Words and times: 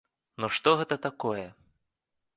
Ну 0.43 0.49
што 0.55 0.73
гэта 0.81 0.95
такое? 1.05 1.47